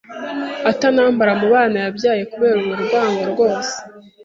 [0.71, 3.75] atanambara mu bana yabyaye kubera urwo rwango rwose